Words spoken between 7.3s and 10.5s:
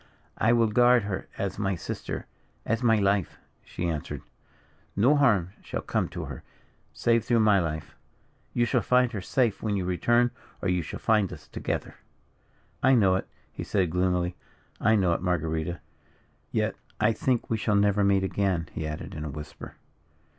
my life. You shall find her safe when you return,